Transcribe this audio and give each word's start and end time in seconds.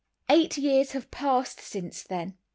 Eight 0.29 0.57
years 0.57 0.93
have 0.93 1.11
passed 1.11 1.59
since 1.59 2.01
then. 2.01 2.33